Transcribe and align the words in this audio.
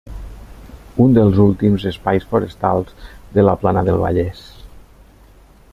Un 1.03 1.13
dels 1.17 1.41
últims 1.43 1.85
espais 1.91 2.25
forestals 2.33 2.95
de 3.37 3.45
la 3.49 3.55
plana 3.65 3.87
del 3.91 4.01
Vallès. 4.05 4.41